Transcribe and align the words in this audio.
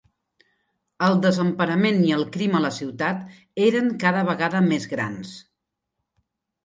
El 1.07 1.17
desemparament 1.25 2.01
i 2.07 2.09
el 2.17 2.25
crim 2.37 2.57
a 2.59 2.63
la 2.65 2.73
ciutat 2.77 3.21
eren 3.67 3.93
cada 4.05 4.25
vegada 4.31 4.63
més 4.73 4.89
grans. 4.95 5.39